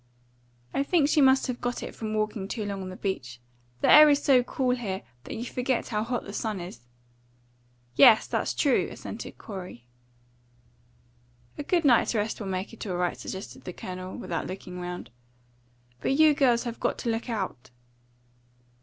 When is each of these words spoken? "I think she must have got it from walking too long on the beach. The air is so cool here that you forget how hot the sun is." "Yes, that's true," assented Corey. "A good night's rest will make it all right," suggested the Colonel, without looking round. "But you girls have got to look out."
"I 0.73 0.81
think 0.81 1.07
she 1.07 1.21
must 1.21 1.45
have 1.45 1.61
got 1.61 1.83
it 1.83 1.93
from 1.93 2.15
walking 2.15 2.47
too 2.47 2.65
long 2.65 2.81
on 2.81 2.89
the 2.89 2.95
beach. 2.95 3.39
The 3.81 3.91
air 3.91 4.09
is 4.09 4.19
so 4.23 4.41
cool 4.41 4.71
here 4.75 5.03
that 5.25 5.35
you 5.35 5.45
forget 5.45 5.89
how 5.89 6.03
hot 6.03 6.23
the 6.23 6.33
sun 6.33 6.59
is." 6.59 6.81
"Yes, 7.95 8.25
that's 8.25 8.55
true," 8.55 8.87
assented 8.89 9.37
Corey. 9.37 9.85
"A 11.55 11.61
good 11.61 11.85
night's 11.85 12.15
rest 12.15 12.39
will 12.39 12.47
make 12.47 12.73
it 12.73 12.87
all 12.87 12.95
right," 12.95 13.15
suggested 13.15 13.63
the 13.63 13.73
Colonel, 13.73 14.17
without 14.17 14.47
looking 14.47 14.79
round. 14.81 15.11
"But 15.99 16.13
you 16.13 16.33
girls 16.33 16.63
have 16.63 16.79
got 16.79 16.97
to 16.97 17.11
look 17.11 17.29
out." 17.29 17.69